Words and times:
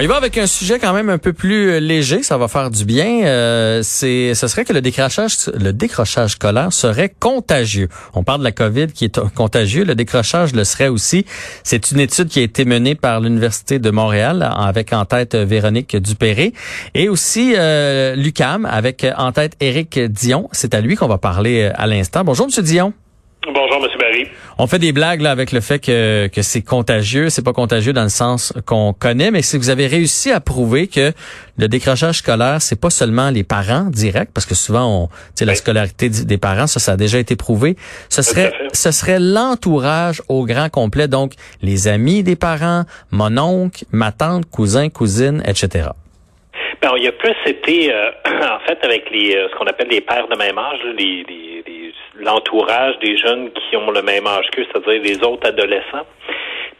On 0.00 0.02
y 0.02 0.06
va 0.06 0.16
avec 0.16 0.38
un 0.38 0.46
sujet 0.46 0.78
quand 0.78 0.94
même 0.94 1.10
un 1.10 1.18
peu 1.18 1.34
plus 1.34 1.72
euh, 1.72 1.78
léger, 1.78 2.22
ça 2.22 2.38
va 2.38 2.48
faire 2.48 2.70
du 2.70 2.86
bien. 2.86 3.26
Euh, 3.26 3.80
c'est, 3.82 4.32
ce 4.32 4.48
serait 4.48 4.64
que 4.64 4.72
le 4.72 4.80
décrochage, 4.80 5.50
le 5.52 5.74
décrochage 5.74 6.30
scolaire 6.30 6.72
serait 6.72 7.12
contagieux. 7.20 7.90
On 8.14 8.24
parle 8.24 8.38
de 8.38 8.44
la 8.44 8.52
COVID 8.52 8.86
qui 8.86 9.04
est 9.04 9.20
contagieux, 9.34 9.84
le 9.84 9.94
décrochage 9.94 10.54
le 10.54 10.64
serait 10.64 10.88
aussi. 10.88 11.26
C'est 11.64 11.90
une 11.90 12.00
étude 12.00 12.28
qui 12.28 12.38
a 12.38 12.42
été 12.42 12.64
menée 12.64 12.94
par 12.94 13.20
l'université 13.20 13.78
de 13.78 13.90
Montréal 13.90 14.50
avec 14.56 14.94
en 14.94 15.04
tête 15.04 15.34
Véronique 15.34 15.94
Dupéré 15.94 16.54
et 16.94 17.10
aussi 17.10 17.52
euh, 17.58 18.16
l'UCAM 18.16 18.64
avec 18.64 19.06
en 19.18 19.32
tête 19.32 19.52
Éric 19.60 19.98
Dion. 19.98 20.48
C'est 20.52 20.72
à 20.72 20.80
lui 20.80 20.96
qu'on 20.96 21.08
va 21.08 21.18
parler 21.18 21.70
à 21.74 21.86
l'instant. 21.86 22.24
Bonjour, 22.24 22.46
Monsieur 22.46 22.62
Dion. 22.62 22.94
Bonjour, 23.46 23.82
M. 23.82 23.90
Barry. 23.98 24.28
On 24.58 24.66
fait 24.66 24.78
des 24.78 24.92
blagues 24.92 25.22
là, 25.22 25.30
avec 25.30 25.50
le 25.52 25.62
fait 25.62 25.78
que, 25.78 26.26
que 26.26 26.42
c'est 26.42 26.60
contagieux. 26.60 27.30
C'est 27.30 27.42
pas 27.42 27.54
contagieux 27.54 27.94
dans 27.94 28.02
le 28.02 28.10
sens 28.10 28.52
qu'on 28.66 28.92
connaît, 28.92 29.30
mais 29.30 29.40
si 29.40 29.56
vous 29.56 29.70
avez 29.70 29.86
réussi 29.86 30.30
à 30.30 30.40
prouver 30.40 30.88
que 30.88 31.12
le 31.56 31.66
décrochage 31.68 32.18
scolaire, 32.18 32.60
c'est 32.60 32.78
pas 32.78 32.90
seulement 32.90 33.30
les 33.30 33.42
parents 33.42 33.84
directs, 33.84 34.30
parce 34.34 34.44
que 34.44 34.54
souvent, 34.54 35.08
on, 35.40 35.44
la 35.44 35.54
scolarité 35.54 36.10
des 36.10 36.36
parents, 36.36 36.66
ça, 36.66 36.80
ça 36.80 36.92
a 36.92 36.96
déjà 36.96 37.18
été 37.18 37.34
prouvé. 37.34 37.76
Ce 38.10 38.20
serait, 38.20 38.52
ce 38.74 38.90
serait 38.90 39.18
l'entourage 39.18 40.22
au 40.28 40.44
grand 40.44 40.68
complet, 40.68 41.08
donc 41.08 41.32
les 41.62 41.88
amis 41.88 42.22
des 42.22 42.36
parents, 42.36 42.84
mon 43.10 43.38
oncle, 43.38 43.86
ma 43.90 44.12
tante, 44.12 44.44
cousin, 44.50 44.90
cousine, 44.90 45.42
etc. 45.46 45.88
Ben, 46.82 46.92
il 46.96 47.04
y 47.04 47.08
a 47.08 47.12
plus 47.12 47.34
été, 47.44 47.92
euh, 47.92 48.10
en 48.26 48.58
fait, 48.60 48.78
avec 48.82 49.10
les, 49.10 49.36
euh, 49.36 49.48
ce 49.50 49.54
qu'on 49.56 49.66
appelle 49.66 49.88
les 49.88 50.00
pères 50.00 50.28
de 50.28 50.36
même 50.36 50.58
âge, 50.58 50.78
les, 50.96 51.24
les, 51.28 51.92
l'entourage 52.16 52.98
des 53.00 53.16
jeunes 53.16 53.50
qui 53.50 53.76
ont 53.76 53.90
le 53.90 54.02
même 54.02 54.26
âge 54.26 54.46
qu'eux, 54.52 54.64
c'est-à-dire 54.70 55.02
les 55.02 55.22
autres 55.22 55.48
adolescents. 55.48 56.06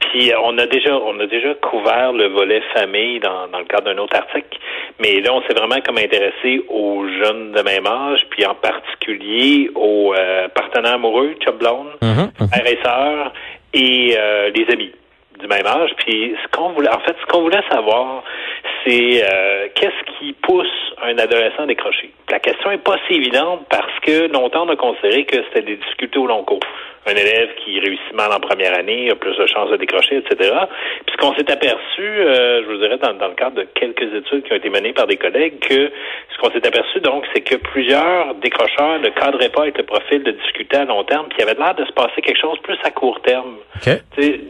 Puis 0.00 0.32
euh, 0.32 0.36
on 0.42 0.56
a 0.56 0.66
déjà 0.66 0.96
on 0.96 1.20
a 1.20 1.26
déjà 1.26 1.54
couvert 1.54 2.12
le 2.12 2.28
volet 2.28 2.62
famille 2.74 3.20
dans, 3.20 3.48
dans 3.48 3.58
le 3.58 3.64
cadre 3.66 3.92
d'un 3.92 3.98
autre 3.98 4.16
article, 4.16 4.58
mais 4.98 5.20
là 5.20 5.34
on 5.34 5.42
s'est 5.42 5.54
vraiment 5.54 5.80
comme 5.84 5.98
intéressé 5.98 6.64
aux 6.68 7.06
jeunes 7.22 7.52
de 7.52 7.60
même 7.62 7.86
âge, 7.86 8.26
puis 8.30 8.44
en 8.46 8.54
particulier 8.54 9.70
aux 9.74 10.14
partenaires 10.54 10.94
amoureux, 10.94 11.34
chum 11.44 11.56
mm 11.56 12.30
et 12.66 12.78
sœurs 12.82 13.32
et 13.74 14.16
les 14.54 14.66
amis 14.72 14.92
du 15.40 15.46
même 15.46 15.66
âge. 15.66 15.90
Puis 15.98 16.36
ce 16.42 16.56
qu'on 16.56 16.70
voulait, 16.70 16.90
en 16.90 17.00
fait, 17.00 17.16
ce 17.20 17.26
qu'on 17.26 17.42
voulait 17.42 17.62
savoir, 17.70 18.22
c'est 18.84 19.22
euh, 19.24 19.68
qu'est-ce 19.74 20.18
qui 20.18 20.32
pousse 20.32 20.66
un 21.02 21.18
adolescent 21.18 21.64
à 21.64 21.66
décrocher? 21.66 22.10
La 22.30 22.38
question 22.38 22.70
est 22.70 22.82
pas 22.82 22.96
si 23.06 23.14
évidente 23.14 23.66
parce 23.68 23.98
que 24.02 24.32
longtemps 24.32 24.66
on 24.66 24.70
a 24.70 24.76
considéré 24.76 25.24
que 25.24 25.36
c'était 25.48 25.62
des 25.62 25.76
difficultés 25.76 26.18
au 26.18 26.26
long 26.26 26.44
cours. 26.44 26.60
Un 27.06 27.12
élève 27.12 27.48
qui 27.64 27.80
réussit 27.80 28.12
mal 28.12 28.30
en 28.30 28.40
première 28.40 28.78
année 28.78 29.10
a 29.10 29.14
plus 29.14 29.36
de 29.36 29.46
chances 29.46 29.70
de 29.70 29.76
décrocher, 29.76 30.18
etc. 30.18 30.52
Puis 31.06 31.14
ce 31.14 31.16
qu'on 31.16 31.34
s'est 31.34 31.50
aperçu, 31.50 32.02
euh, 32.02 32.62
je 32.62 32.66
vous 32.70 32.76
dirais 32.76 32.98
dans, 32.98 33.14
dans, 33.14 33.28
le 33.28 33.34
cadre 33.34 33.56
de 33.56 33.66
quelques 33.74 34.14
études 34.14 34.42
qui 34.44 34.52
ont 34.52 34.56
été 34.56 34.68
menées 34.68 34.92
par 34.92 35.06
des 35.06 35.16
collègues, 35.16 35.60
que 35.60 35.90
ce 36.30 36.38
qu'on 36.38 36.50
s'est 36.50 36.66
aperçu 36.66 37.00
donc, 37.00 37.24
c'est 37.34 37.40
que 37.40 37.56
plusieurs 37.56 38.34
décrocheurs 38.34 38.98
ne 39.00 39.08
cadraient 39.08 39.48
pas 39.48 39.62
avec 39.62 39.78
le 39.78 39.84
profil 39.84 40.22
de 40.22 40.32
difficulté 40.32 40.76
à 40.76 40.84
long 40.84 41.02
terme, 41.04 41.26
puis 41.28 41.38
il 41.38 41.46
y 41.46 41.48
avait 41.48 41.58
l'air 41.58 41.74
de 41.74 41.86
se 41.86 41.92
passer 41.92 42.20
quelque 42.20 42.40
chose 42.40 42.58
plus 42.62 42.78
à 42.84 42.90
court 42.90 43.20
terme, 43.22 43.56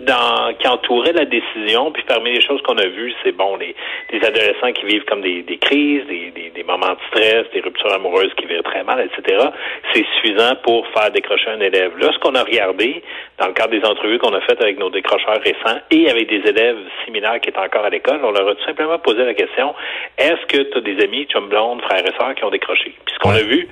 dans, 0.06 0.52
entourait 0.80 1.12
la 1.12 1.24
décision. 1.24 1.92
Puis 1.92 2.02
parmi 2.06 2.32
les 2.32 2.40
choses 2.40 2.60
qu'on 2.62 2.78
a 2.78 2.86
vues, 2.86 3.12
c'est 3.22 3.32
bon 3.32 3.56
les, 3.56 3.74
les 4.10 4.24
adolescents 4.24 4.72
qui 4.72 4.86
vivent 4.86 5.04
comme 5.04 5.20
des, 5.20 5.42
des 5.42 5.58
crises, 5.58 6.06
des, 6.06 6.30
des, 6.30 6.50
des 6.50 6.64
moments 6.64 6.92
de 6.92 6.98
stress, 7.10 7.46
des 7.52 7.60
ruptures 7.60 7.92
amoureuses 7.92 8.32
qui 8.36 8.46
vivent 8.46 8.62
très 8.62 8.82
mal, 8.84 9.00
etc. 9.06 9.48
C'est 9.92 10.04
suffisant 10.16 10.56
pour 10.62 10.86
faire 10.88 11.10
décrocher 11.10 11.50
un 11.50 11.60
élève. 11.60 11.96
Là, 11.98 12.10
ce 12.12 12.18
qu'on 12.18 12.34
a 12.34 12.42
regardé 12.42 13.02
dans 13.38 13.46
le 13.46 13.52
cadre 13.52 13.70
des 13.70 13.84
entrevues 13.84 14.18
qu'on 14.18 14.34
a 14.34 14.40
faites 14.40 14.62
avec 14.62 14.78
nos 14.78 14.90
décrocheurs 14.90 15.40
récents 15.42 15.80
et 15.90 16.10
avec 16.10 16.28
des 16.28 16.48
élèves 16.48 16.78
similaires 17.04 17.40
qui 17.40 17.50
étaient 17.50 17.58
encore 17.58 17.84
à 17.84 17.90
l'école, 17.90 18.20
on 18.22 18.30
leur 18.30 18.48
a 18.48 18.54
tout 18.54 18.64
simplement 18.64 18.98
posé 18.98 19.24
la 19.24 19.34
question 19.34 19.74
est-ce 20.18 20.46
que 20.46 20.62
tu 20.62 20.78
as 20.78 20.80
des 20.80 21.02
amis, 21.04 21.26
chum 21.26 21.48
blondes, 21.48 21.82
frères 21.82 22.04
et 22.04 22.12
sœurs 22.18 22.34
qui 22.34 22.44
ont 22.44 22.50
décroché? 22.50 22.92
Puis 23.04 23.14
ce 23.14 23.18
qu'on 23.20 23.30
a 23.30 23.42
vu, 23.42 23.68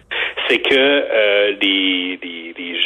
c'est 0.49 0.59
que 0.59 0.75
euh, 0.75 1.53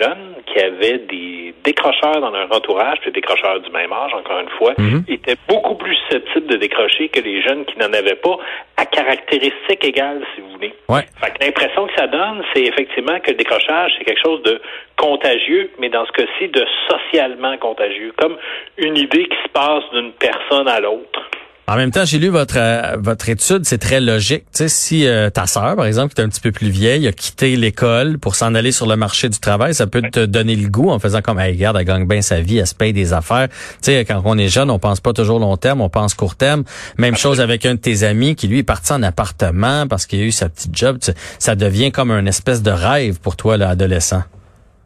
jeunes 0.03 0.35
qui 0.47 0.59
avaient 0.61 0.99
des 0.99 1.55
décrocheurs 1.65 2.21
dans 2.21 2.31
leur 2.31 2.53
entourage, 2.53 2.99
des 3.05 3.13
décrocheurs 3.13 3.61
du 3.61 3.71
même 3.71 3.93
âge, 3.93 4.13
encore 4.15 4.41
une 4.41 4.51
fois, 4.51 4.75
mhm. 4.79 5.05
étaient 5.09 5.37
beaucoup 5.49 5.75
plus 5.75 5.95
susceptibles 5.97 6.47
de 6.47 6.57
décrocher 6.57 7.09
que 7.09 7.21
les 7.21 7.43
jeunes 7.43 7.65
qui 7.65 7.79
n'en 7.79 7.93
avaient 7.93 8.17
pas 8.17 8.37
à 8.77 8.87
caractéristiques 8.87 9.85
égales, 9.85 10.25
si 10.35 10.41
vous 10.41 10.51
voulez. 10.51 10.75
Ouais. 10.89 11.05
l'impression 11.41 11.87
que 11.87 11.95
ça 11.97 12.07
donne, 12.07 12.43
c'est 12.55 12.63
effectivement 12.63 13.19
que 13.21 13.31
le 13.31 13.37
décrochage, 13.37 13.93
c'est 13.99 14.05
quelque 14.05 14.23
chose 14.23 14.43
de 14.43 14.61
contagieux, 14.97 15.71
mais 15.79 15.89
dans 15.89 16.05
ce 16.07 16.13
cas-ci, 16.13 16.49
de 16.49 16.65
socialement 16.89 17.57
contagieux, 17.59 18.13
comme 18.17 18.37
une 18.79 18.97
idée 18.97 19.25
qui 19.25 19.37
se 19.43 19.49
passe 19.53 19.85
d'une 19.93 20.13
personne 20.13 20.69
à 20.69 20.81
l'autre. 20.81 21.31
En 21.73 21.77
même 21.77 21.91
temps, 21.91 22.05
j'ai 22.05 22.19
lu 22.19 22.29
votre 22.29 22.57
euh, 22.59 22.99
votre 22.99 23.31
étude, 23.31 23.65
c'est 23.65 23.79
très 23.79 23.99
logique. 23.99 24.43
Tu 24.53 24.59
sais, 24.59 24.69
si 24.69 25.07
euh, 25.07 25.31
ta 25.31 25.47
sœur, 25.47 25.75
par 25.75 25.87
exemple, 25.87 26.13
qui 26.13 26.21
est 26.21 26.25
un 26.25 26.29
petit 26.29 26.43
peu 26.43 26.53
plus 26.53 26.69
vieille, 26.69 27.09
a 27.09 27.13
quitté 27.13 27.57
l'école 27.57 28.19
pour 28.19 28.35
s'en 28.35 28.55
aller 28.55 28.73
sur 28.73 28.87
le 28.87 28.95
marché 28.95 29.31
du 29.31 29.39
travail, 29.39 29.75
ça 29.75 29.87
peut 29.87 30.03
te 30.03 30.27
donner 30.27 30.55
le 30.55 30.69
goût 30.69 30.91
en 30.91 30.99
faisant 30.99 31.23
comme, 31.23 31.41
hey, 31.41 31.55
regarde, 31.55 31.79
elle 31.79 31.87
gagne 31.87 32.07
bien 32.07 32.21
sa 32.21 32.43
vie, 32.43 32.59
elle 32.59 32.67
se 32.67 32.75
paye 32.75 32.93
des 32.93 33.15
affaires. 33.15 33.49
Tu 33.49 33.57
sais, 33.85 34.05
quand 34.05 34.21
on 34.27 34.37
est 34.37 34.51
jeune, 34.51 34.71
on 34.71 34.79
pense 34.79 35.01
pas 35.01 35.15
toujours 35.15 35.39
long 35.39 35.57
terme, 35.57 35.81
on 35.81 35.89
pense 35.89 36.13
court 36.13 36.37
terme. 36.37 36.65
Même 36.99 37.17
chose 37.17 37.41
avec 37.41 37.65
un 37.65 37.77
de 37.77 37.81
tes 37.81 38.03
amis 38.03 38.35
qui 38.35 38.49
lui 38.49 38.59
est 38.59 38.65
parti 38.65 38.93
en 38.93 39.03
appartement 39.03 39.87
parce 39.87 40.05
qu'il 40.05 40.21
a 40.21 40.25
eu 40.25 40.31
sa 40.31 40.51
petite 40.51 40.77
job. 40.77 40.99
ça 41.39 41.55
devient 41.55 41.91
comme 41.91 42.11
un 42.11 42.27
espèce 42.27 42.61
de 42.61 42.71
rêve 42.71 43.19
pour 43.19 43.37
toi, 43.37 43.57
l'adolescent. 43.57 44.25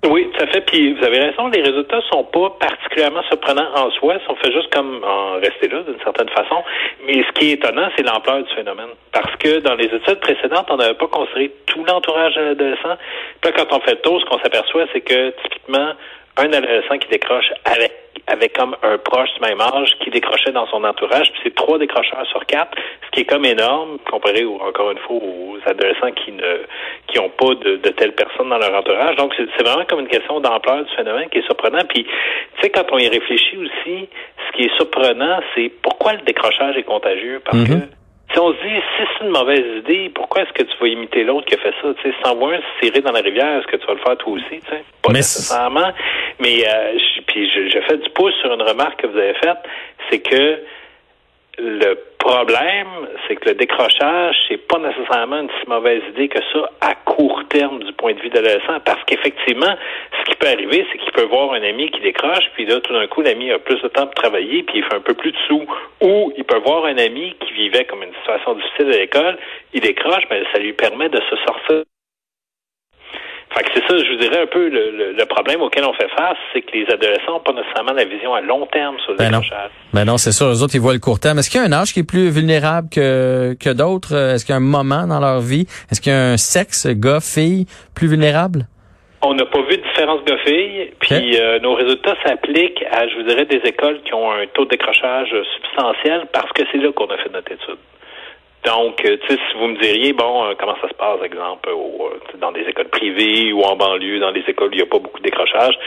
Oui, 0.08 0.30
tout 0.32 0.44
à 0.44 0.46
fait. 0.46 0.60
Puis 0.60 0.94
vous 0.94 1.04
avez 1.04 1.18
raison, 1.18 1.48
les 1.48 1.62
résultats 1.62 2.00
sont 2.10 2.24
pas 2.24 2.50
particulièrement 2.60 3.22
surprenants 3.24 3.68
en 3.74 3.90
soi. 3.92 4.14
Si 4.18 4.30
on 4.30 4.36
fait 4.36 4.52
juste 4.52 4.72
comme 4.72 5.02
en 5.04 5.34
rester 5.40 5.68
là 5.68 5.82
d'une 5.82 5.98
certaine 6.02 6.28
façon. 6.28 6.62
Mais 7.06 7.24
ce 7.24 7.32
qui 7.32 7.50
est 7.50 7.54
étonnant, 7.54 7.88
c'est 7.96 8.04
l'ampleur 8.04 8.42
du 8.42 8.54
phénomène. 8.54 8.90
Parce 9.12 9.34
que 9.36 9.58
dans 9.60 9.74
les 9.74 9.86
études 9.86 10.20
précédentes, 10.20 10.66
on 10.70 10.76
n'avait 10.76 10.94
pas 10.94 11.08
considéré 11.08 11.52
tout 11.66 11.84
l'entourage 11.84 12.34
de 12.36 12.40
l'adolescent. 12.42 12.96
Puis 13.40 13.52
quand 13.56 13.76
on 13.76 13.80
fait 13.80 13.92
le 13.92 14.00
tour, 14.00 14.20
ce 14.20 14.26
qu'on 14.26 14.38
s'aperçoit, 14.38 14.84
c'est 14.92 15.00
que 15.00 15.30
typiquement, 15.42 15.92
un 16.36 16.52
adolescent 16.52 16.98
qui 16.98 17.08
décroche 17.08 17.52
avec 17.64 18.05
avec 18.26 18.56
comme 18.56 18.76
un 18.82 18.98
proche 18.98 19.32
du 19.34 19.40
même 19.40 19.60
âge 19.60 19.96
qui 20.00 20.10
décrochait 20.10 20.52
dans 20.52 20.66
son 20.66 20.82
entourage, 20.82 21.30
puis 21.32 21.40
c'est 21.44 21.54
trois 21.54 21.78
décrocheurs 21.78 22.26
sur 22.26 22.44
quatre, 22.46 22.76
ce 23.06 23.10
qui 23.12 23.20
est 23.20 23.24
comme 23.24 23.44
énorme 23.44 23.98
comparé 24.10 24.44
encore 24.44 24.90
une 24.90 24.98
fois 24.98 25.16
aux 25.16 25.58
adolescents 25.66 26.10
qui 26.12 26.32
ne 26.32 26.64
qui 27.06 27.18
ont 27.20 27.30
pas 27.30 27.54
de, 27.54 27.76
de 27.76 27.88
telles 27.90 28.14
personnes 28.14 28.48
dans 28.48 28.58
leur 28.58 28.74
entourage. 28.74 29.16
Donc 29.16 29.32
c'est 29.36 29.62
vraiment 29.62 29.84
comme 29.84 30.00
une 30.00 30.08
question 30.08 30.40
d'ampleur 30.40 30.84
du 30.84 30.94
phénomène 30.96 31.28
qui 31.28 31.38
est 31.38 31.46
surprenant. 31.46 31.84
Puis 31.88 32.04
tu 32.04 32.62
sais 32.62 32.70
quand 32.70 32.86
on 32.90 32.98
y 32.98 33.08
réfléchit 33.08 33.58
aussi, 33.58 34.08
ce 34.46 34.56
qui 34.56 34.64
est 34.64 34.76
surprenant, 34.76 35.40
c'est 35.54 35.70
pourquoi 35.82 36.14
le 36.14 36.20
décrochage 36.22 36.76
est 36.76 36.82
contagieux? 36.82 37.40
Parce 37.44 37.58
mm-hmm. 37.58 37.80
que 37.80 37.96
si 38.32 38.38
on 38.40 38.52
se 38.52 38.56
dit, 38.56 38.74
si 38.96 39.02
c'est 39.18 39.24
une 39.24 39.30
mauvaise 39.30 39.64
idée, 39.78 40.10
pourquoi 40.14 40.42
est-ce 40.42 40.52
que 40.52 40.64
tu 40.64 40.76
vas 40.80 40.88
imiter 40.88 41.22
l'autre 41.24 41.46
qui 41.46 41.54
a 41.54 41.58
fait 41.58 41.72
ça? 41.80 41.88
Tu 42.02 42.10
sais, 42.10 42.14
sans 42.24 42.34
voir 42.34 42.52
un 42.52 42.60
serré 42.80 43.00
dans 43.00 43.12
la 43.12 43.20
rivière, 43.20 43.58
est-ce 43.58 43.66
que 43.66 43.76
tu 43.76 43.86
vas 43.86 43.94
le 43.94 44.00
faire 44.00 44.16
toi 44.16 44.32
aussi? 44.32 44.60
Tu 44.60 44.68
sais? 44.68 44.84
Pas 45.02 45.12
nécessairement. 45.12 45.92
Mais 46.40 46.64
euh, 46.66 46.98
puis 47.26 47.50
je, 47.50 47.68
je 47.68 47.80
fais 47.86 47.96
du 47.96 48.10
pouce 48.10 48.34
sur 48.40 48.52
une 48.52 48.62
remarque 48.62 49.00
que 49.02 49.06
vous 49.06 49.18
avez 49.18 49.34
faite, 49.34 49.58
c'est 50.10 50.20
que 50.20 50.60
le 51.58 51.94
problème, 52.18 53.08
c'est 53.26 53.36
que 53.36 53.48
le 53.48 53.54
décrochage, 53.54 54.36
c'est 54.48 54.58
pas 54.68 54.78
nécessairement 54.78 55.40
une 55.40 55.48
si 55.60 55.68
mauvaise 55.68 56.02
idée 56.10 56.28
que 56.28 56.40
ça 56.52 56.70
à 56.80 56.94
court 56.94 57.42
terme 57.48 57.82
du 57.82 57.92
point 57.92 58.12
de 58.12 58.20
vue 58.20 58.28
de 58.28 58.34
l'adolescent, 58.34 58.80
parce 58.84 59.02
qu'effectivement, 59.04 59.74
ce 60.18 60.30
qui 60.30 60.36
peut 60.36 60.48
arriver, 60.48 60.86
c'est 60.90 60.98
qu'il 60.98 61.12
peut 61.12 61.24
voir 61.24 61.52
un 61.52 61.62
ami 61.62 61.90
qui 61.90 62.00
décroche, 62.00 62.50
puis 62.54 62.66
là, 62.66 62.80
tout 62.80 62.92
d'un 62.92 63.06
coup, 63.06 63.22
l'ami 63.22 63.50
a 63.52 63.58
plus 63.58 63.80
de 63.80 63.88
temps 63.88 64.06
pour 64.06 64.14
travailler, 64.14 64.64
puis 64.64 64.78
il 64.78 64.84
fait 64.84 64.94
un 64.94 65.00
peu 65.00 65.14
plus 65.14 65.32
de 65.32 65.38
sous. 65.46 65.64
Ou 66.02 66.32
il 66.36 66.44
peut 66.44 66.58
voir 66.58 66.84
un 66.84 66.98
ami 66.98 67.34
qui 67.40 67.52
vivait 67.54 67.84
comme 67.84 68.02
une 68.02 68.14
situation 68.20 68.54
difficile 68.54 68.92
à 68.92 68.98
l'école, 68.98 69.38
il 69.72 69.80
décroche, 69.80 70.24
mais 70.30 70.42
ça 70.52 70.58
lui 70.58 70.72
permet 70.72 71.08
de 71.08 71.20
se 71.30 71.36
sortir 71.36 71.84
fait 73.56 73.64
que 73.64 73.70
c'est 73.74 73.86
ça, 73.86 73.98
je 73.98 74.12
vous 74.12 74.18
dirais 74.18 74.42
un 74.42 74.46
peu 74.46 74.68
le, 74.68 75.24
problème 75.26 75.60
auquel 75.62 75.84
on 75.84 75.92
fait 75.94 76.08
face, 76.16 76.36
c'est 76.52 76.62
que 76.62 76.72
les 76.72 76.86
adolescents 76.92 77.32
n'ont 77.32 77.40
pas 77.40 77.52
nécessairement 77.52 77.92
la 77.92 78.04
vision 78.04 78.34
à 78.34 78.40
long 78.40 78.66
terme 78.66 78.96
sur 79.00 79.12
le 79.12 79.18
ben 79.18 79.30
décrochage. 79.30 79.70
Ben 79.92 80.04
non, 80.04 80.18
c'est 80.18 80.32
sûr, 80.32 80.46
eux 80.46 80.62
autres, 80.62 80.74
ils 80.74 80.80
voient 80.80 80.92
le 80.92 80.98
court 80.98 81.18
terme. 81.18 81.38
Est-ce 81.38 81.50
qu'il 81.50 81.60
y 81.60 81.64
a 81.64 81.66
un 81.66 81.72
âge 81.72 81.92
qui 81.92 82.00
est 82.00 82.08
plus 82.08 82.30
vulnérable 82.30 82.88
que, 82.90 83.54
que 83.58 83.70
d'autres? 83.70 84.14
Est-ce 84.14 84.44
qu'il 84.44 84.52
y 84.52 84.54
a 84.54 84.58
un 84.58 84.60
moment 84.60 85.06
dans 85.06 85.20
leur 85.20 85.40
vie? 85.40 85.66
Est-ce 85.90 86.00
qu'il 86.00 86.12
y 86.12 86.14
a 86.14 86.32
un 86.32 86.36
sexe, 86.36 86.86
gars, 86.86 87.20
fille, 87.20 87.66
plus 87.94 88.08
vulnérable? 88.08 88.66
On 89.22 89.34
n'a 89.34 89.46
pas 89.46 89.62
vu 89.62 89.76
de 89.76 89.82
différence 89.82 90.22
gars-fille, 90.24 90.92
puis 91.00 91.40
euh, 91.40 91.58
nos 91.60 91.74
résultats 91.74 92.14
s'appliquent 92.24 92.84
à, 92.92 93.08
je 93.08 93.16
vous 93.16 93.22
dirais, 93.24 93.46
des 93.46 93.60
écoles 93.64 94.00
qui 94.04 94.14
ont 94.14 94.30
un 94.30 94.46
taux 94.54 94.64
de 94.64 94.70
décrochage 94.70 95.34
substantiel 95.56 96.26
parce 96.32 96.52
que 96.52 96.62
c'est 96.70 96.78
là 96.78 96.92
qu'on 96.92 97.06
a 97.06 97.16
fait 97.16 97.32
notre 97.32 97.50
étude. 97.50 97.78
Donc, 98.66 99.04
euh, 99.04 99.16
tu 99.22 99.28
sais, 99.28 99.40
si 99.48 99.58
vous 99.58 99.68
me 99.68 99.80
diriez, 99.80 100.12
bon, 100.12 100.44
euh, 100.44 100.54
comment 100.58 100.74
ça 100.82 100.88
se 100.88 100.94
passe, 100.94 101.22
exemple, 101.22 101.70
au, 101.70 102.10
euh, 102.10 102.38
dans 102.38 102.50
des 102.50 102.62
écoles 102.62 102.88
privées 102.88 103.52
ou 103.52 103.62
en 103.62 103.76
banlieue, 103.76 104.18
dans 104.18 104.32
des 104.32 104.42
écoles 104.48 104.70
où 104.70 104.72
il 104.72 104.78
n'y 104.78 104.82
a 104.82 104.86
pas 104.86 104.98
beaucoup 104.98 105.20
de 105.20 105.24
décrochage, 105.24 105.78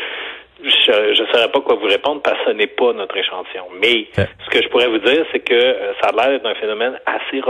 je 0.64 1.22
ne 1.22 1.28
saurais 1.28 1.52
pas 1.52 1.60
quoi 1.60 1.76
vous 1.76 1.88
répondre 1.88 2.22
parce 2.22 2.38
que 2.40 2.52
ce 2.52 2.56
n'est 2.56 2.68
pas 2.68 2.94
notre 2.94 3.16
échantillon. 3.18 3.66
Mais 3.82 4.08
ce 4.16 4.50
que 4.50 4.62
je 4.62 4.68
pourrais 4.70 4.88
vous 4.88 4.98
dire, 5.00 5.26
c'est 5.32 5.40
que 5.40 5.76
ça 6.02 6.10
a 6.10 6.12
l'air 6.12 6.30
d'être 6.32 6.46
un 6.46 6.56
phénomène 6.56 7.00
assez 7.06 7.42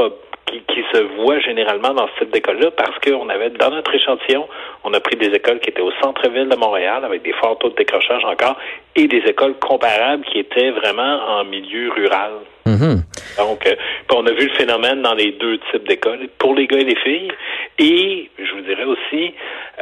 qui, 0.45 0.61
qui, 0.61 0.83
se 0.93 1.01
voit 1.17 1.39
généralement 1.39 1.93
dans 1.93 2.07
ce 2.07 2.23
type 2.23 2.33
d'école-là 2.33 2.71
parce 2.71 2.97
qu'on 2.99 3.29
avait 3.29 3.49
dans 3.51 3.71
notre 3.71 3.93
échantillon, 3.93 4.47
on 4.83 4.93
a 4.93 4.99
pris 4.99 5.15
des 5.15 5.27
écoles 5.27 5.59
qui 5.59 5.69
étaient 5.69 5.81
au 5.81 5.91
centre-ville 6.03 6.49
de 6.49 6.55
Montréal 6.55 7.03
avec 7.03 7.23
des 7.23 7.33
forts 7.33 7.57
taux 7.57 7.69
de 7.69 7.75
décrochage 7.75 8.23
encore 8.25 8.57
et 8.95 9.07
des 9.07 9.23
écoles 9.27 9.55
comparables 9.59 10.23
qui 10.25 10.39
étaient 10.39 10.71
vraiment 10.71 11.19
en 11.29 11.43
milieu 11.45 11.91
rural. 11.91 12.33
Mm-hmm. 12.67 13.37
Donc, 13.37 13.67
on 14.15 14.25
a 14.25 14.31
vu 14.31 14.47
le 14.47 14.53
phénomène 14.55 15.01
dans 15.01 15.13
les 15.13 15.31
deux 15.33 15.59
types 15.71 15.87
d'écoles, 15.87 16.27
pour 16.37 16.55
les 16.55 16.67
gars 16.67 16.79
et 16.79 16.83
les 16.83 16.95
filles. 16.95 17.31
Et 17.77 18.29
je 18.37 18.51
vous 18.53 18.61
dirais 18.61 18.83
aussi, 18.83 19.33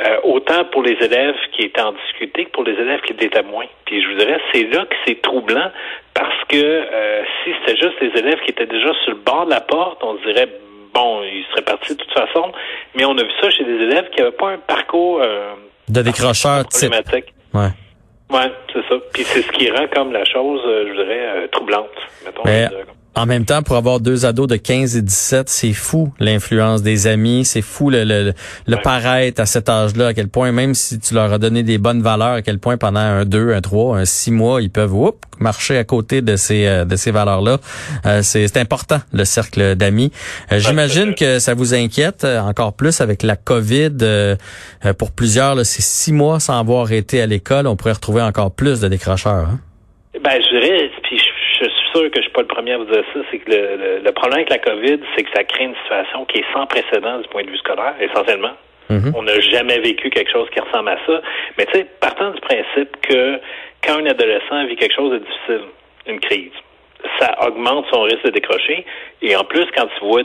euh, 0.05 0.17
autant 0.23 0.65
pour 0.65 0.83
les 0.83 0.97
élèves 1.01 1.35
qui 1.53 1.63
étaient 1.63 1.81
en 1.81 1.93
difficulté 1.93 2.45
que 2.45 2.51
pour 2.51 2.63
les 2.63 2.73
élèves 2.73 3.01
qui 3.01 3.13
étaient 3.13 3.29
témoins. 3.29 3.65
Puis 3.85 4.01
je 4.01 4.09
vous 4.09 4.17
dirais, 4.17 4.39
c'est 4.53 4.63
là 4.63 4.85
que 4.85 4.95
c'est 5.05 5.21
troublant 5.21 5.71
parce 6.13 6.43
que 6.49 6.57
euh, 6.57 7.23
si 7.43 7.51
c'était 7.59 7.77
juste 7.77 7.99
les 8.01 8.19
élèves 8.19 8.39
qui 8.41 8.51
étaient 8.51 8.67
déjà 8.67 8.93
sur 9.03 9.13
le 9.13 9.19
bord 9.19 9.45
de 9.45 9.51
la 9.51 9.61
porte, 9.61 10.03
on 10.03 10.17
se 10.17 10.23
dirait 10.23 10.49
bon, 10.93 11.23
ils 11.23 11.45
seraient 11.51 11.63
partis 11.63 11.95
de 11.95 12.03
toute 12.03 12.13
façon. 12.13 12.51
Mais 12.95 13.05
on 13.05 13.17
a 13.17 13.23
vu 13.23 13.31
ça 13.41 13.49
chez 13.49 13.63
des 13.63 13.83
élèves 13.83 14.09
qui 14.11 14.21
n'avaient 14.21 14.35
pas 14.35 14.49
un 14.49 14.57
parcours 14.57 15.21
de 15.87 16.01
décrocheur 16.01 16.65
problématique. 16.67 17.33
Ouais. 17.53 17.69
Ouais, 18.29 18.51
c'est 18.73 18.85
ça. 18.89 18.95
Puis 19.13 19.23
c'est 19.23 19.41
ce 19.41 19.51
qui 19.51 19.69
rend 19.71 19.87
comme 19.87 20.11
la 20.11 20.25
chose, 20.25 20.61
je 20.65 20.93
dirais, 20.93 21.47
troublante. 21.49 21.89
Mettons, 22.25 22.43
en 23.17 23.25
même 23.25 23.45
temps, 23.45 23.63
pour 23.63 23.75
avoir 23.77 23.99
deux 23.99 24.27
ados 24.27 24.47
de 24.47 24.57
15 24.57 24.95
et 24.95 25.01
17, 25.01 25.49
c'est 25.49 25.73
fou 25.73 26.13
l'influence 26.19 26.83
des 26.83 27.07
amis, 27.07 27.45
c'est 27.45 27.63
fou 27.63 27.89
le, 27.89 28.03
le, 28.03 28.33
le 28.67 28.77
paraître 28.77 29.41
à 29.41 29.47
cet 29.47 29.69
âge-là, 29.69 30.07
à 30.07 30.13
quel 30.13 30.27
point, 30.27 30.51
même 30.51 30.75
si 30.75 30.99
tu 30.99 31.15
leur 31.15 31.33
as 31.33 31.39
donné 31.39 31.63
des 31.63 31.79
bonnes 31.79 32.03
valeurs, 32.03 32.33
à 32.33 32.41
quel 32.43 32.59
point 32.59 32.77
pendant 32.77 32.99
un 32.99 33.25
deux, 33.25 33.53
un 33.53 33.61
trois, 33.61 33.97
un 33.97 34.05
six 34.05 34.29
mois, 34.29 34.61
ils 34.61 34.69
peuvent 34.69 34.93
whoop, 34.93 35.25
marcher 35.39 35.77
à 35.77 35.83
côté 35.83 36.21
de 36.21 36.35
ces 36.35 36.67
euh, 36.67 36.85
de 36.85 36.95
ces 36.95 37.09
valeurs-là. 37.09 37.57
Euh, 38.05 38.21
c'est 38.21 38.55
important, 38.57 38.99
le 39.11 39.25
cercle 39.25 39.75
d'amis. 39.75 40.11
Euh, 40.51 40.59
j'imagine 40.59 41.15
que 41.15 41.39
ça 41.39 41.55
vous 41.55 41.73
inquiète 41.73 42.23
encore 42.23 42.73
plus 42.73 43.01
avec 43.01 43.23
la 43.23 43.35
COVID. 43.35 44.37
pour 44.99 45.11
plusieurs, 45.11 45.65
c'est 45.65 45.81
six 45.81 46.13
mois 46.13 46.39
sans 46.39 46.59
avoir 46.59 46.91
été 46.91 47.19
à 47.19 47.25
l'école. 47.25 47.65
On 47.65 47.75
pourrait 47.75 47.93
retrouver 47.93 48.21
encore 48.21 48.51
plus 48.51 48.79
de 48.79 48.87
décrocheurs. 48.87 49.47
Hein? 49.49 49.59
Ben, 50.23 50.41
je 50.41 50.59
dirais, 50.59 50.89
puis 51.57 52.11
que 52.11 52.17
je 52.17 52.21
suis 52.21 52.31
pas 52.31 52.41
le 52.41 52.47
premier 52.47 52.73
à 52.73 52.77
vous 52.77 52.85
dire 52.85 53.03
ça, 53.13 53.19
c'est 53.31 53.39
que 53.39 53.51
le, 53.51 54.11
problème 54.11 54.39
avec 54.39 54.49
la 54.49 54.59
COVID, 54.59 54.99
c'est 55.15 55.23
que 55.23 55.29
ça 55.35 55.43
crée 55.43 55.65
une 55.65 55.75
situation 55.83 56.25
qui 56.25 56.39
est 56.39 56.45
sans 56.53 56.65
précédent 56.65 57.19
du 57.19 57.27
point 57.29 57.43
de 57.43 57.49
vue 57.49 57.57
scolaire, 57.57 57.95
essentiellement. 57.99 58.53
Mm-hmm. 58.89 59.13
On 59.15 59.23
n'a 59.23 59.39
jamais 59.39 59.79
vécu 59.79 60.09
quelque 60.09 60.31
chose 60.31 60.49
qui 60.51 60.59
ressemble 60.59 60.89
à 60.89 60.97
ça. 61.05 61.21
Mais 61.57 61.65
tu 61.65 61.73
sais, 61.73 61.87
partant 61.99 62.31
du 62.31 62.39
principe 62.41 62.95
que 63.01 63.39
quand 63.83 63.97
un 63.97 64.05
adolescent 64.05 64.65
vit 64.65 64.75
quelque 64.75 64.95
chose 64.95 65.11
de 65.11 65.17
difficile, 65.19 65.67
une 66.07 66.19
crise, 66.19 66.51
ça 67.19 67.35
augmente 67.45 67.85
son 67.91 68.03
risque 68.03 68.23
de 68.23 68.31
décrocher. 68.31 68.85
Et 69.21 69.35
en 69.35 69.43
plus, 69.43 69.65
quand 69.75 69.87
tu 69.99 70.05
vois 70.05 70.23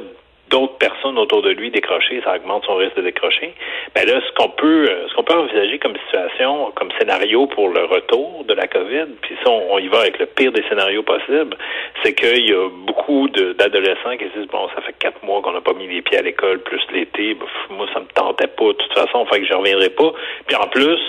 d'autres 0.53 0.77
personnes 0.77 1.19
autour 1.19 1.43
de 1.43 1.51
lui 1.51 1.71
décrocher, 1.71 2.21
ça 2.23 2.37
augmente 2.37 2.65
son 2.67 2.77
risque 2.77 2.97
de 2.97 3.03
décrocher. 3.03 3.55
Ben 3.95 4.07
là, 4.07 4.21
ce 4.21 4.33
qu'on 4.35 4.51
peut, 4.51 4.87
euh, 4.89 5.09
ce 5.09 5.15
qu'on 5.15 5.25
peut 5.25 5.35
envisager 5.35 5.79
comme 5.79 5.97
situation, 6.05 6.71
comme 6.77 6.91
scénario 6.99 7.47
pour 7.47 7.71
le 7.71 7.85
retour 7.85 8.45
de 8.45 8.53
la 8.53 8.67
COVID, 8.67 9.07
puis 9.23 9.35
ça, 9.43 9.51
on, 9.51 9.79
y 9.79 9.89
va 9.89 10.01
avec 10.01 10.19
le 10.19 10.27
pire 10.27 10.53
des 10.53 10.63
scénarios 10.69 11.03
possibles, 11.03 11.57
c'est 12.03 12.15
qu'il 12.15 12.47
y 12.47 12.53
a 12.53 12.69
beaucoup 12.87 13.29
d'adolescents 13.31 14.17
qui 14.19 14.25
se 14.25 14.41
disent 14.41 14.51
bon, 14.53 14.69
ça 14.75 14.83
fait 14.83 14.95
quatre 14.99 15.25
mois 15.25 15.41
qu'on 15.41 15.53
n'a 15.53 15.63
pas 15.63 15.73
mis 15.73 15.89
les 15.89 16.03
pieds 16.03 16.19
à 16.19 16.23
l'école, 16.23 16.59
plus 16.61 16.83
l'été, 16.93 17.37
moi 17.71 17.87
ça 17.95 18.01
me 18.01 18.07
tentait 18.15 18.47
pas 18.47 18.67
de 18.67 18.73
toute 18.73 18.93
façon, 18.93 19.25
fait 19.27 19.41
que 19.41 19.47
je 19.47 19.55
reviendrai 19.55 19.89
pas. 19.89 20.13
Puis 20.47 20.57
en 20.57 20.69
plus, 20.69 21.01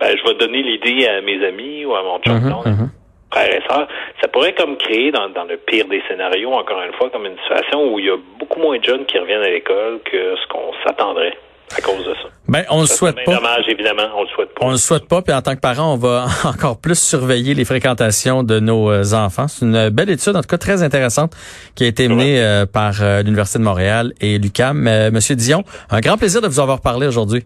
ben, 0.00 0.16
je 0.16 0.24
vais 0.24 0.34
donner 0.36 0.62
l'idée 0.62 1.06
à 1.06 1.20
mes 1.20 1.44
amis 1.44 1.84
ou 1.84 1.94
à 1.94 2.02
mon 2.02 2.18
chum. 2.20 2.90
Mm-hmm, 3.34 3.86
ça 4.20 4.28
pourrait 4.28 4.54
comme 4.54 4.76
créer 4.76 5.10
dans, 5.10 5.28
le 5.48 5.56
pire 5.56 5.86
des 5.88 6.02
scénarios, 6.08 6.52
encore 6.52 6.82
une 6.82 6.92
fois, 6.94 7.10
comme 7.10 7.26
une 7.26 7.38
situation 7.38 7.92
où 7.92 7.98
il 7.98 8.06
y 8.06 8.10
a 8.10 8.16
beaucoup 8.38 8.60
moins 8.60 8.78
de 8.78 8.84
jeunes 8.84 9.04
qui 9.06 9.18
reviennent 9.18 9.42
à 9.42 9.50
l'école 9.50 10.00
que 10.04 10.36
ce 10.36 10.46
qu'on 10.48 10.72
s'attendrait 10.84 11.36
à 11.76 11.80
cause 11.80 12.04
de 12.06 12.14
ça. 12.14 12.28
Ben, 12.46 12.64
on 12.70 12.82
le 12.82 12.86
souhaite 12.86 13.16
pas. 13.24 13.34
dommage, 13.34 13.64
évidemment, 13.68 14.08
on 14.16 14.22
le 14.22 14.28
souhaite 14.28 14.54
pas. 14.54 14.66
On 14.66 14.70
le 14.70 14.76
souhaite 14.76 15.08
pas, 15.08 15.22
puis 15.22 15.34
en 15.34 15.42
tant 15.42 15.54
que 15.54 15.60
parent, 15.60 15.94
on 15.94 15.96
va 15.96 16.26
encore 16.44 16.78
plus 16.78 16.98
surveiller 16.98 17.54
les 17.54 17.64
fréquentations 17.64 18.42
de 18.42 18.60
nos 18.60 18.90
euh, 18.90 19.12
enfants. 19.14 19.48
C'est 19.48 19.64
une 19.64 19.88
belle 19.88 20.10
étude, 20.10 20.36
en 20.36 20.40
tout 20.40 20.48
cas 20.48 20.58
très 20.58 20.82
intéressante, 20.82 21.32
qui 21.74 21.84
a 21.84 21.86
été 21.86 22.06
menée 22.06 22.40
euh, 22.40 22.66
par 22.66 23.02
euh, 23.02 23.22
l'Université 23.22 23.58
de 23.58 23.64
Montréal 23.64 24.12
et 24.20 24.38
l'UQAM. 24.38 25.10
Monsieur 25.10 25.36
Dion, 25.36 25.64
un 25.90 26.00
grand 26.00 26.16
plaisir 26.16 26.40
de 26.40 26.48
vous 26.48 26.60
avoir 26.60 26.80
parlé 26.80 27.06
aujourd'hui. 27.06 27.44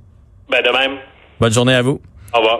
Ben, 0.50 0.62
de 0.62 0.70
même. 0.70 0.98
Bonne 1.40 1.52
journée 1.52 1.74
à 1.74 1.82
vous. 1.82 2.00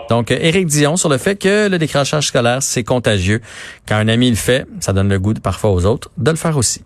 Donc, 0.09 0.31
Éric 0.31 0.67
Dion 0.67 0.97
sur 0.97 1.09
le 1.09 1.17
fait 1.17 1.35
que 1.35 1.67
le 1.67 1.77
décrochage 1.77 2.27
scolaire, 2.27 2.61
c'est 2.63 2.83
contagieux. 2.83 3.41
Quand 3.87 3.95
un 3.95 4.07
ami 4.07 4.29
le 4.29 4.35
fait, 4.35 4.65
ça 4.79 4.93
donne 4.93 5.09
le 5.09 5.19
goût 5.19 5.33
parfois 5.35 5.71
aux 5.71 5.85
autres 5.85 6.09
de 6.17 6.31
le 6.31 6.37
faire 6.37 6.57
aussi. 6.57 6.81